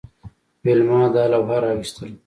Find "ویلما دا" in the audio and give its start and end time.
0.63-1.23